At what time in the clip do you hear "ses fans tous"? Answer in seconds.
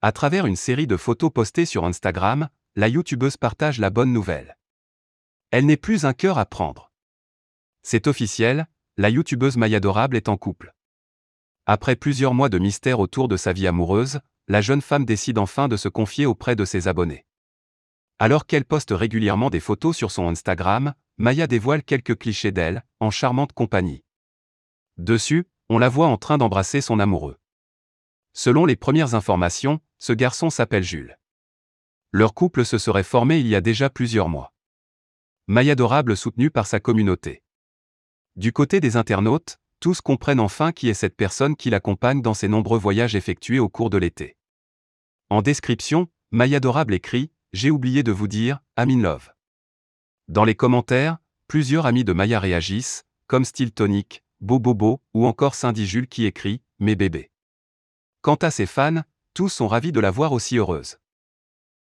58.50-59.48